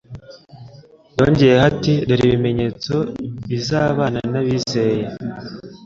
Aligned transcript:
yongeyeho 1.17 1.65
ati: 1.71 1.93
«dore 2.07 2.23
ibimenyetso 2.27 2.93
bizabana 3.49 4.19
n'abizeye, 4.31 5.05